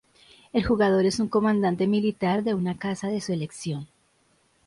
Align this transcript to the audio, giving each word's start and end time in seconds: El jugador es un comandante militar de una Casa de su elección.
El 0.51 0.63
jugador 0.63 1.05
es 1.05 1.19
un 1.19 1.27
comandante 1.27 1.85
militar 1.85 2.41
de 2.43 2.55
una 2.55 2.75
Casa 2.75 3.07
de 3.09 3.21
su 3.21 3.33
elección. 3.33 3.87